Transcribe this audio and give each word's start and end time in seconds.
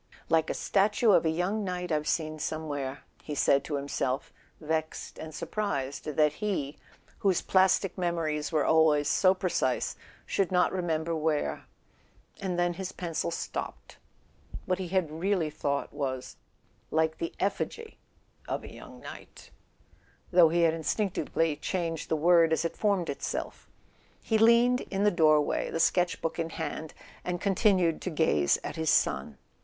"Like 0.29 0.49
a 0.49 0.55
statue 0.55 1.11
of 1.11 1.27
a 1.27 1.37
young 1.37 1.63
knight 1.63 1.91
I've 1.91 2.07
seen 2.07 2.39
some¬ 2.39 2.65
where," 2.67 3.03
he 3.21 3.35
said 3.35 3.63
to 3.65 3.75
himself, 3.75 4.33
vexed 4.59 5.19
and 5.19 5.31
surprised 5.31 6.05
that 6.05 6.33
he, 6.33 6.79
whose 7.19 7.43
plastic 7.43 7.95
memories 7.99 8.51
were 8.51 8.65
always 8.65 9.07
so 9.07 9.35
precise, 9.35 9.95
should 10.25 10.51
not 10.51 10.71
remember 10.73 11.15
where; 11.15 11.67
and 12.41 12.57
then 12.57 12.73
his 12.73 12.91
pencil 12.91 13.29
stopped. 13.29 13.97
What 14.65 14.79
he 14.79 14.87
had 14.87 15.11
really 15.11 15.51
thought 15.51 15.93
was: 15.93 16.37
"Like 16.89 17.19
the 17.19 17.31
[53] 17.37 17.37
A 17.37 17.37
SON 17.37 17.45
AT 17.45 17.51
THE 17.51 17.57
FRONT 17.57 17.75
effigy 17.75 17.97
of 18.47 18.63
a 18.63 18.73
young 18.73 18.99
knight"—though 19.01 20.49
he 20.49 20.61
had 20.63 20.73
instinctively 20.73 21.55
changed 21.57 22.09
the 22.09 22.15
word 22.15 22.51
as 22.51 22.65
it 22.65 22.75
formed 22.75 23.11
itself. 23.11 23.69
He 24.19 24.39
leaned 24.39 24.81
in 24.81 25.03
the 25.03 25.11
doorway, 25.11 25.69
the 25.69 25.79
sketch 25.79 26.23
book 26.23 26.39
in 26.39 26.49
hand, 26.49 26.95
and 27.23 27.39
continued 27.39 28.01
to 28.01 28.09
gaze 28.09 28.57
at 28.63 28.75
his 28.77 28.89
son. 28.89 29.37